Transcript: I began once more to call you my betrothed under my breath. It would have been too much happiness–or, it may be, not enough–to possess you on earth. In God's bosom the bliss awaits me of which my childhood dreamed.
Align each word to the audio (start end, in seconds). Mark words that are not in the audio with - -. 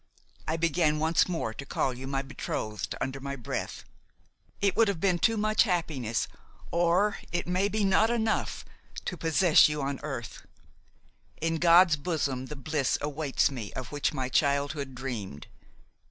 I 0.47 0.57
began 0.57 0.97
once 0.97 1.27
more 1.29 1.53
to 1.53 1.63
call 1.63 1.93
you 1.93 2.07
my 2.07 2.23
betrothed 2.23 2.95
under 2.99 3.19
my 3.19 3.35
breath. 3.35 3.83
It 4.59 4.75
would 4.75 4.87
have 4.87 4.99
been 4.99 5.19
too 5.19 5.37
much 5.37 5.61
happiness–or, 5.61 7.19
it 7.31 7.45
may 7.47 7.67
be, 7.69 7.83
not 7.85 8.09
enough–to 8.09 9.15
possess 9.15 9.69
you 9.69 9.79
on 9.83 9.99
earth. 10.01 10.41
In 11.39 11.57
God's 11.57 11.97
bosom 11.97 12.47
the 12.47 12.55
bliss 12.55 12.97
awaits 12.99 13.51
me 13.51 13.71
of 13.73 13.91
which 13.91 14.11
my 14.11 14.27
childhood 14.27 14.95
dreamed. 14.95 15.45